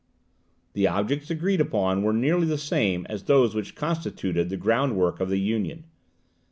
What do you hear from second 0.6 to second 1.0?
The